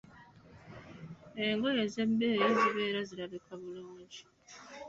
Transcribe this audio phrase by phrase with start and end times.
[1.45, 4.21] Engoye ez'ebbeeyi zibeera zirabika bulungi.